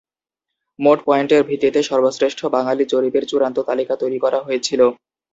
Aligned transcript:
মোট 0.79 0.99
পয়েন্টের 1.05 1.41
ভিত্তিতে, 1.43 1.79
সর্বশ্রেষ্ঠ 1.83 2.39
বাঙালি 2.55 2.83
জরিপের 2.85 3.23
চূড়ান্ত 3.25 3.57
তালিকা 3.69 3.93
তৈরি 3.95 4.19
করা 4.23 4.39
হয়েছিল। 4.41 4.81